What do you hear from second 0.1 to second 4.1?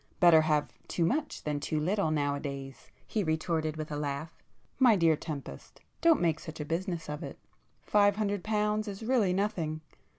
"Better have too much than too little nowadays,"—he retorted with a